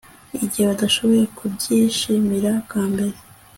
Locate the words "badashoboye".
0.69-1.25